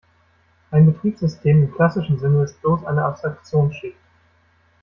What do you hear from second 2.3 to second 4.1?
ist bloß eine Abstraktionsschicht.